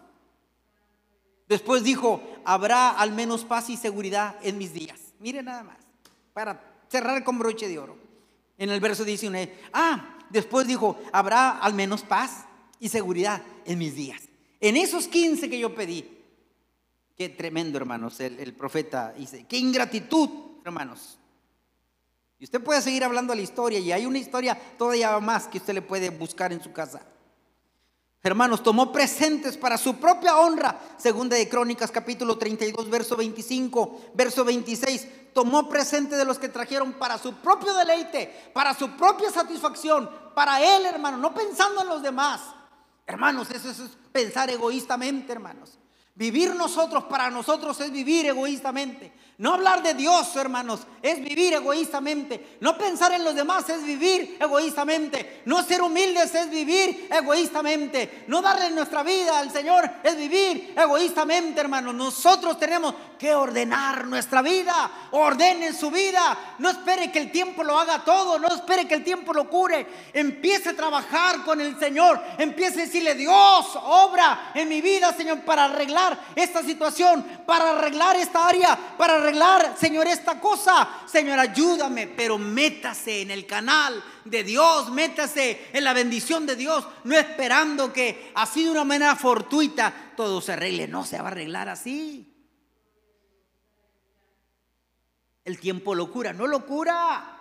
[1.49, 5.01] Después dijo, habrá al menos paz y seguridad en mis días.
[5.19, 5.79] Mire nada más,
[6.33, 7.97] para cerrar con broche de oro.
[8.59, 12.45] En el verso 19, ah, después dijo, habrá al menos paz
[12.79, 14.23] y seguridad en mis días.
[14.61, 16.20] En esos 15 que yo pedí,
[17.21, 20.31] qué tremendo, hermanos, el, profeta dice, qué ingratitud,
[20.65, 21.19] hermanos.
[22.39, 25.59] Y usted puede seguir hablando de la historia y hay una historia todavía más que
[25.59, 27.03] usted le puede buscar en su casa.
[28.23, 30.81] Hermanos, tomó presentes para su propia honra.
[30.97, 35.35] Segunda de Crónicas capítulo 32, verso 25, verso 26.
[35.35, 40.63] Tomó presente de los que trajeron para su propio deleite, para su propia satisfacción, para
[40.63, 42.41] él, hermano, no pensando en los demás.
[43.07, 45.81] Hermanos, eso es pensar egoístamente, hermanos.
[46.21, 49.11] Vivir nosotros para nosotros es vivir egoístamente.
[49.39, 52.59] No hablar de Dios, hermanos, es vivir egoístamente.
[52.61, 55.41] No pensar en los demás es vivir egoístamente.
[55.47, 58.25] No ser humildes es vivir egoístamente.
[58.27, 61.95] No darle nuestra vida al Señor es vivir egoístamente, hermanos.
[61.95, 64.91] Nosotros tenemos que ordenar nuestra vida.
[65.13, 66.57] Ordenen su vida.
[66.59, 68.39] No espere que el tiempo lo haga todo.
[68.39, 69.87] No espere que el tiempo lo cure.
[70.13, 72.23] Empiece a trabajar con el Señor.
[72.37, 78.17] Empiece a decirle, Dios, obra en mi vida, Señor, para arreglar esta situación, para arreglar
[78.17, 80.89] esta área, para arreglar Señor, esta cosa.
[81.07, 86.87] Señor, ayúdame, pero métase en el canal de Dios, métase en la bendición de Dios,
[87.05, 90.89] no esperando que así de una manera fortuita todo se arregle.
[90.89, 92.27] No se va a arreglar así.
[95.45, 97.39] El tiempo lo cura, no lo cura.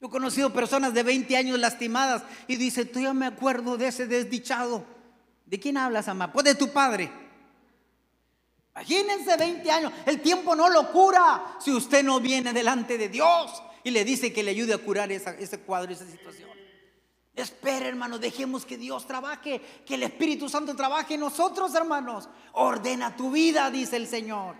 [0.00, 3.88] Yo he conocido personas de 20 años lastimadas y dice, tú ya me acuerdo de
[3.88, 4.93] ese desdichado.
[5.44, 6.32] ¿De quién hablas, mamá?
[6.32, 7.10] Pues de tu padre.
[8.74, 9.92] Imagínense 20 años.
[10.06, 14.32] El tiempo no lo cura si usted no viene delante de Dios y le dice
[14.32, 16.50] que le ayude a curar ese cuadro, esa situación.
[17.34, 22.28] Espera, hermanos, dejemos que Dios trabaje, que el Espíritu Santo trabaje en nosotros, hermanos.
[22.52, 24.56] Ordena tu vida, dice el Señor.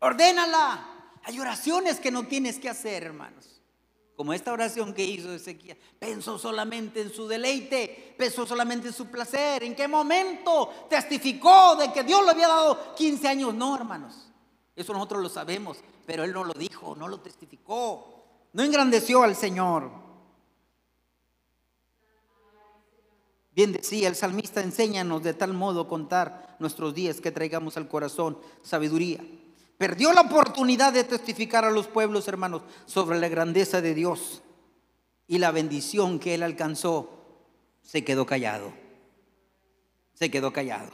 [0.00, 0.92] Ordénala.
[1.22, 3.55] Hay oraciones que no tienes que hacer, hermanos
[4.16, 9.06] como esta oración que hizo Ezequiel, pensó solamente en su deleite, pensó solamente en su
[9.08, 9.62] placer.
[9.62, 13.54] ¿En qué momento testificó de que Dios le había dado 15 años?
[13.54, 14.32] No, hermanos.
[14.74, 18.24] Eso nosotros lo sabemos, pero él no lo dijo, no lo testificó.
[18.54, 19.90] No engrandeció al Señor.
[23.52, 28.38] Bien decía el salmista, enséñanos de tal modo contar nuestros días que traigamos al corazón
[28.62, 29.22] sabiduría.
[29.78, 34.42] Perdió la oportunidad de testificar a los pueblos, hermanos, sobre la grandeza de Dios
[35.26, 37.10] y la bendición que él alcanzó.
[37.82, 38.72] Se quedó callado.
[40.14, 40.92] Se quedó callado.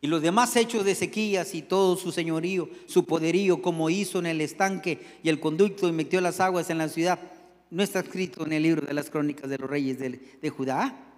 [0.00, 4.26] Y los demás hechos de Ezequías y todo su señorío, su poderío, como hizo en
[4.26, 7.18] el estanque y el conducto y metió las aguas en la ciudad,
[7.70, 11.08] no está escrito en el libro de las crónicas de los reyes de, de Judá.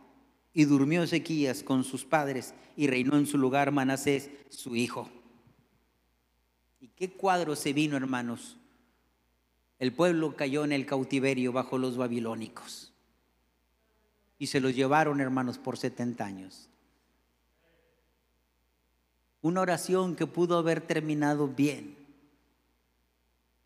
[0.53, 5.11] Y durmió Ezequías con sus padres y reinó en su lugar Manasés, su hijo.
[6.85, 8.59] ¿Y qué cuadro se vino, hermanos?
[9.79, 12.92] El pueblo cayó en el cautiverio bajo los babilónicos.
[14.38, 16.68] Y se los llevaron, hermanos, por 70 años.
[19.40, 21.97] Una oración que pudo haber terminado bien,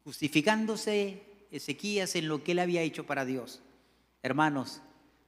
[0.05, 3.63] justificándose Ezequías en lo que él había hecho para Dios.
[4.23, 4.81] Hermanos,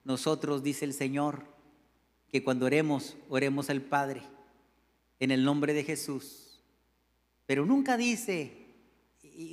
[0.04, 1.42] nosotros, dice el Señor,
[2.30, 4.22] que cuando oremos, oremos al Padre
[5.18, 6.49] en el nombre de Jesús
[7.50, 8.64] pero nunca dice,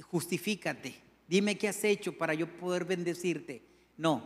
[0.03, 3.67] justifícate, dime qué has hecho para yo poder bendecirte.
[3.97, 4.21] No,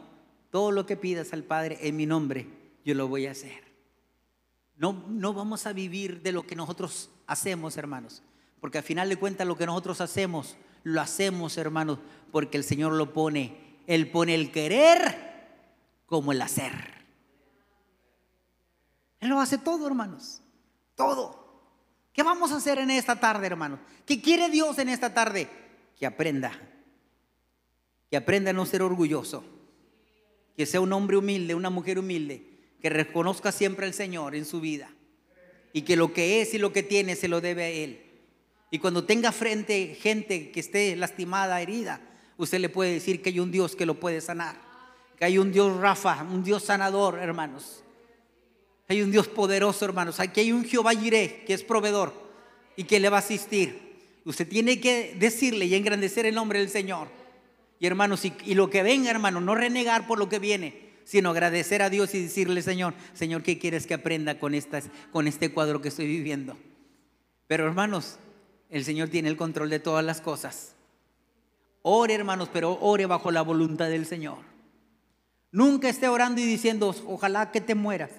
[0.50, 2.50] todo lo que pidas al Padre en mi nombre,
[2.84, 3.64] yo lo voy a hacer.
[4.76, 8.24] No, no vamos a vivir de lo que nosotros hacemos, hermanos,
[8.60, 12.92] porque al final de cuentas lo que nosotros hacemos, lo hacemos, hermanos, porque el Señor
[12.92, 13.56] lo pone.
[13.88, 15.48] Él pone el querer
[16.08, 17.06] como el hacer.
[19.22, 20.42] Él lo hace todo, hermanos.
[20.96, 21.40] Todo.
[22.13, 23.80] ¿Qué vamos a hacer en esta tarde, hermanos?
[24.06, 25.47] ¿Qué quiere Dios en esta tarde?
[25.97, 26.52] Que aprenda.
[28.10, 29.43] Que aprenda a no ser orgulloso.
[30.58, 32.43] Que sea un hombre humilde, una mujer humilde.
[32.82, 34.89] Que reconozca siempre al Señor en su vida.
[35.71, 38.02] Y que lo que es y lo que tiene se lo debe a Él.
[38.71, 42.02] Y cuando tenga frente gente que esté lastimada, herida,
[42.38, 44.58] usted le puede decir que hay un Dios que lo puede sanar.
[45.17, 47.84] Que hay un Dios Rafa, un Dios sanador, hermanos
[48.91, 50.19] hay un Dios poderoso, hermanos.
[50.19, 52.13] Aquí hay un Jehová Jireh, que es proveedor
[52.75, 54.19] y que le va a asistir.
[54.25, 57.08] Usted tiene que decirle y engrandecer el nombre del Señor.
[57.80, 61.82] Y hermanos, y, lo que venga, hermano, no renegar por lo que viene, sino agradecer
[61.82, 65.82] a Dios y decirle, Señor, Señor, ¿qué quieres que aprenda con, estas, con este cuadro
[65.82, 66.58] que estoy viviendo?
[67.47, 68.17] Pero hermanos,
[68.69, 70.75] el Señor tiene el control de todas las cosas.
[71.82, 74.39] Ore, hermanos, pero ore bajo la voluntad del Señor.
[75.49, 78.12] Nunca esté orando y diciendo, ojalá que te mueras.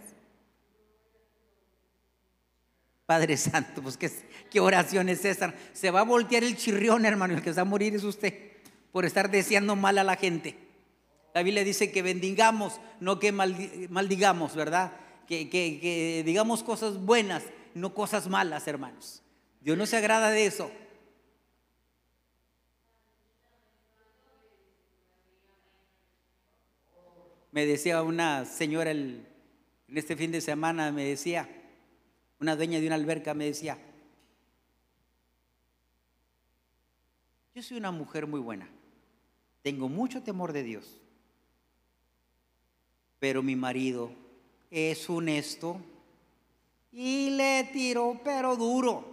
[3.13, 4.11] Padre Santo, pues qué,
[4.51, 5.53] qué oración es esa.
[5.75, 8.33] Se va a voltear el chirrión, hermano, el que se va a morir es usted
[8.91, 10.57] por estar deseando mal a la gente.
[11.35, 14.93] La Biblia dice que bendigamos, no que maldigamos, ¿verdad?
[15.29, 17.43] Que, digamos cosas buenas,
[17.75, 19.23] no cosas malas, hermanos.
[19.61, 20.71] Dios no se agrada de eso.
[27.51, 29.27] Me decía una señora en
[29.89, 31.47] este fin de semana, me decía,
[32.43, 33.79] una dueña de una alberca me decía,
[37.55, 38.69] yo soy una mujer muy buena,
[39.63, 41.01] tengo mucho temor de Dios,
[43.21, 44.11] pero mi marido
[44.73, 45.81] es honesto
[46.91, 49.13] y le tiró pero duro.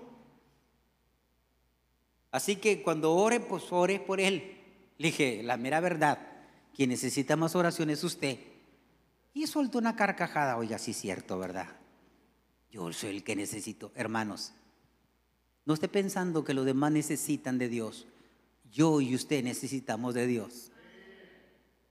[2.31, 4.57] Así que cuando ore, pues ore por él.
[4.97, 6.19] Le dije, la mera verdad,
[6.75, 8.39] quien necesita más oración es usted.
[9.33, 11.78] Y soltó una carcajada, oiga, sí es cierto, ¿verdad?
[12.71, 13.91] Yo soy el que necesito.
[13.95, 14.53] Hermanos,
[15.65, 18.07] no esté pensando que los demás necesitan de Dios.
[18.71, 20.71] Yo y usted necesitamos de Dios.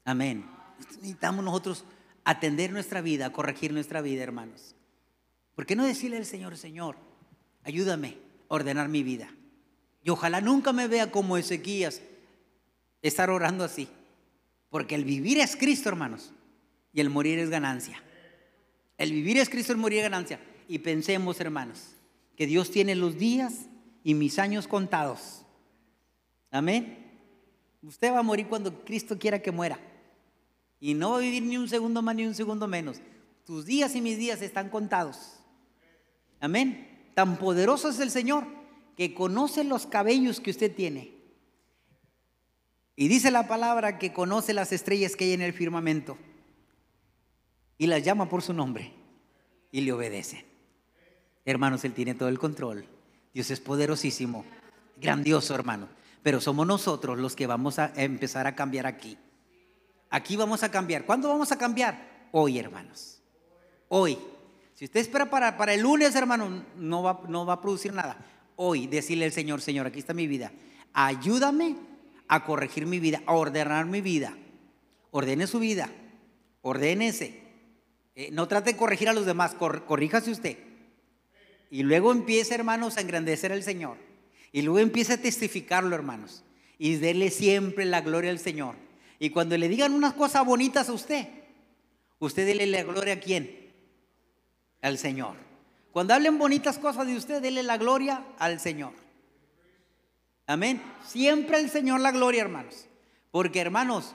[0.05, 0.45] Amén.
[0.79, 1.85] Necesitamos nosotros
[2.25, 4.75] atender nuestra vida, corregir nuestra vida, hermanos.
[5.55, 6.97] ¿Por qué no decirle al Señor, Señor,
[7.64, 9.29] ayúdame a ordenar mi vida?
[10.05, 12.01] Y ojalá nunca me vea como Ezequías
[13.03, 13.88] estar orando así.
[14.71, 16.33] Porque el vivir es Cristo, hermanos,
[16.93, 18.03] y el morir es ganancia.
[18.97, 20.41] El vivir es Cristo, el morir es ganancia.
[20.68, 21.94] Y pensemos, hermanos,
[22.37, 23.66] que Dios tiene los días
[24.04, 25.44] y mis años contados.
[26.50, 27.09] Amén.
[27.83, 29.81] Usted va a morir cuando Cristo quiera que muera.
[30.78, 33.00] Y no va a vivir ni un segundo más ni un segundo menos.
[33.44, 35.40] Tus días y mis días están contados.
[36.38, 37.11] Amén.
[37.14, 38.46] Tan poderoso es el Señor
[38.96, 41.14] que conoce los cabellos que usted tiene.
[42.94, 46.18] Y dice la palabra que conoce las estrellas que hay en el firmamento.
[47.78, 48.92] Y las llama por su nombre.
[49.70, 50.48] Y le obedecen.
[51.49, 52.85] Hermanos, Él tiene todo el control.
[53.33, 54.45] Dios es poderosísimo.
[55.01, 55.89] Grandioso, hermano.
[56.23, 59.17] Pero somos nosotros los que vamos a empezar a cambiar aquí.
[60.11, 61.07] Aquí vamos a cambiar.
[61.07, 62.29] ¿Cuándo vamos a cambiar?
[62.33, 63.23] Hoy, hermanos.
[63.89, 64.19] Hoy.
[64.75, 68.19] Si usted espera para, para el lunes, hermano, no va, no va a producir nada.
[68.57, 70.53] Hoy, decirle al Señor, Señor, aquí está mi vida.
[70.93, 71.77] Ayúdame
[72.29, 74.37] a corregir mi vida, a ordenar mi vida.
[75.13, 75.89] Ordene su vida.
[76.61, 77.41] Ordénese.
[78.15, 80.67] Eh, no trate de corregir a los demás, corríjase usted.
[81.70, 83.96] Y luego empiece, hermanos, a engrandecer al Señor.
[84.52, 86.44] Y luego empiece a testificarlo, hermanos.
[86.78, 88.76] Y dele siempre la gloria al Señor.
[89.18, 91.28] Y cuando le digan unas cosas bonitas a usted,
[92.18, 93.68] usted dele la gloria a quién?
[94.83, 95.35] al Señor.
[95.92, 98.92] Cuando hablen bonitas cosas de usted, dele la gloria al Señor.
[100.46, 100.81] Amén.
[101.04, 102.87] Siempre al Señor la gloria, hermanos.
[103.31, 104.14] Porque, hermanos,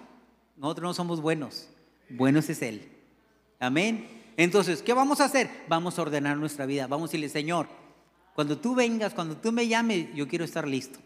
[0.55, 1.69] nosotros no somos buenos.
[2.09, 2.89] Buenos es Él.
[3.59, 4.12] Amén.
[4.37, 5.49] Entonces, ¿qué vamos a hacer?
[5.67, 6.87] Vamos a ordenar nuestra vida.
[6.87, 7.67] Vamos a decirle, Señor,
[8.35, 10.99] cuando tú vengas, cuando tú me llames, yo quiero estar listo.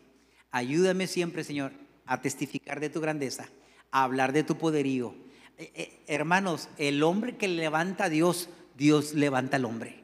[0.52, 1.72] Ayúdame siempre, Señor,
[2.06, 3.50] a testificar de tu grandeza,
[3.92, 5.14] a hablar de tu poderío.
[5.58, 10.04] Eh, eh, hermanos, el hombre que levanta a Dios Dios levanta al hombre.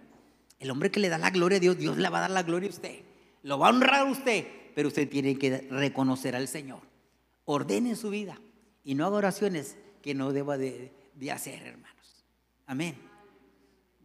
[0.59, 2.43] El hombre que le da la gloria a Dios, Dios le va a dar la
[2.43, 3.01] gloria a usted.
[3.43, 6.81] Lo va a honrar a usted, pero usted tiene que reconocer al Señor.
[7.45, 8.39] Ordene su vida
[8.83, 10.91] y no haga oraciones que no deba de,
[11.31, 12.25] hacer, hermanos.
[12.65, 12.95] Amén.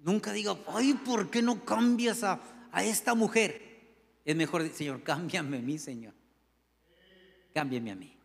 [0.02, 2.40] Nunca diga, ay, ¿por qué no cambias a,
[2.82, 3.62] esta mujer?
[4.24, 6.14] Es mejor, Señor, cámbiame a mí, Señor.
[7.52, 8.16] Cámbiame a mí.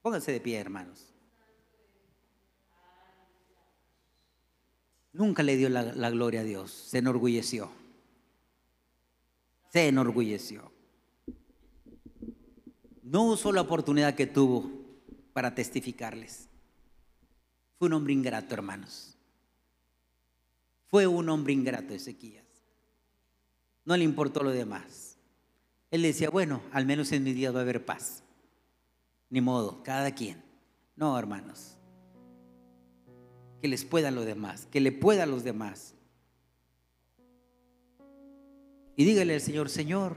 [0.00, 1.12] Pónganse de pie, hermanos.
[5.12, 7.70] Nunca le dio la, gloria a Dios, se enorgulleció.
[9.70, 10.72] Se enorgulleció.
[13.02, 14.70] No usó la oportunidad que tuvo
[15.32, 16.48] para testificarles.
[17.78, 19.17] Fue un hombre ingrato, hermanos.
[20.90, 22.44] Fue un hombre ingrato Ezequías.
[23.84, 25.18] No le importó lo demás.
[25.90, 28.22] Él decía, bueno, al menos en mi día va a haber paz.
[29.30, 30.42] Ni modo, cada quien.
[30.96, 31.78] No, hermanos
[33.60, 35.94] que les puedan los demás, que le pueda a los demás.
[38.96, 40.16] Y dígale al Señor, Señor,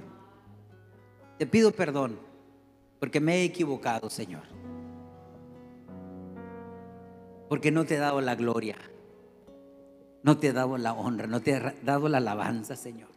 [1.38, 2.20] te pido perdón
[3.00, 4.44] porque me he equivocado, Señor.
[7.50, 8.78] Porque no te he dado la gloria,
[10.24, 13.10] no te he dado la honra, no te he dado la alabanza, Señor.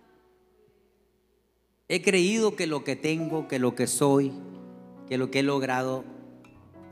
[1.88, 4.32] He creído que lo que tengo, que lo que soy,
[5.08, 6.04] que lo que he logrado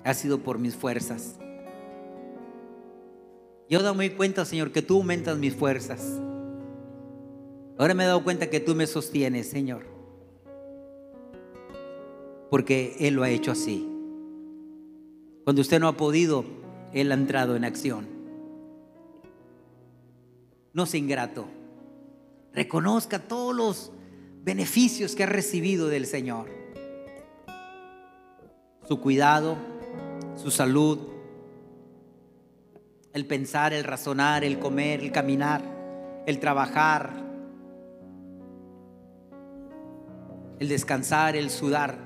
[0.05, 1.39] ha sido por mis fuerzas.
[3.71, 6.21] Yo dado cuenta, Señor, que tú aumentas mis fuerzas.
[7.79, 9.87] Ahora me he dado cuenta que tú me sostienes, Señor.
[12.51, 13.89] Porque Él lo ha hecho así.
[15.45, 16.45] Cuando usted no ha podido,
[16.93, 18.12] Él ha entrado en acción.
[20.73, 21.47] No sea ingrato.
[22.53, 23.93] Reconozca todos los
[24.43, 26.49] beneficios que ha recibido del Señor.
[28.87, 29.57] Su cuidado,
[30.37, 30.99] su salud,
[33.13, 35.63] el pensar, el razonar, el comer, el caminar,
[36.27, 37.13] el trabajar,
[40.59, 41.99] el descansar, el sudar.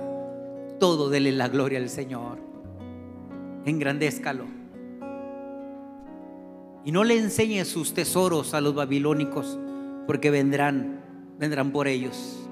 [0.81, 2.39] Todo dele la gloria al Señor.
[3.65, 4.66] Engrandézcalo.
[6.87, 9.59] Y no le enseñe sus tesoros a los babilónicos,
[10.07, 11.03] porque vendrán,
[11.37, 12.49] vendrán por ellos.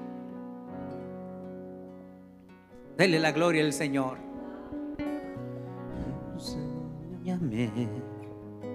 [2.97, 4.17] Dele la gloria al Señor.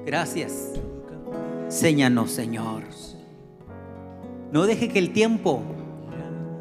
[0.06, 0.72] Gracias.
[1.68, 2.84] Séñanos, Señor.
[4.52, 5.62] No deje que el tiempo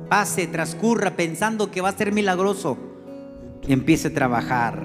[0.09, 2.77] pase, transcurra pensando que va a ser milagroso.
[3.65, 4.83] Empiece a trabajar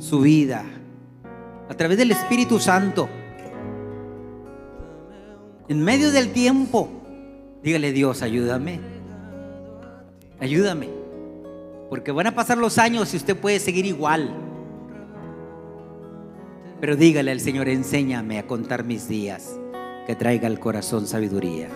[0.00, 0.64] su vida
[1.68, 3.08] a través del Espíritu Santo.
[5.68, 6.90] En medio del tiempo,
[7.62, 8.80] dígale Dios, ayúdame.
[10.38, 10.90] Ayúdame.
[11.88, 14.34] Porque van a pasar los años y usted puede seguir igual.
[16.80, 19.58] Pero dígale al Señor, enséñame a contar mis días,
[20.06, 21.68] que traiga al corazón sabiduría.